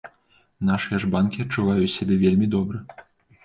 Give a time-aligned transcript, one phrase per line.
[0.69, 2.77] Нашыя ж банкі адчуваюць сябе вельмі добра.